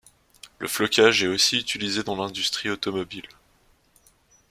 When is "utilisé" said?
1.59-2.01